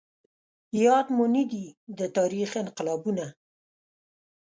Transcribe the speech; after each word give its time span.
ياد 0.83 1.07
مو 1.15 1.25
نه 1.35 1.43
دي 1.51 1.65
د 1.97 1.99
تاريخ 2.17 2.49
انقلابونه 2.63 3.25